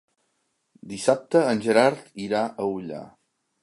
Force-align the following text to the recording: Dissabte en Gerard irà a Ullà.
Dissabte 0.93 1.43
en 1.51 1.63
Gerard 1.69 2.03
irà 2.27 2.45
a 2.51 2.71
Ullà. 2.77 3.09